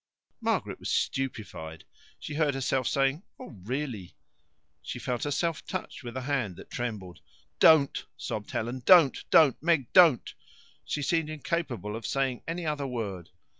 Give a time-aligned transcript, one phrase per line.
[0.39, 1.83] Margaret was stupefied.
[2.17, 4.15] She heard herself saying, "Oh, really"
[4.81, 7.19] She felt herself touched with a hand that trembled.
[7.59, 10.33] "Don't," sobbed Helen, "don't, don't, Meg, don't!"
[10.85, 13.29] She seemed incapable of saying any other word.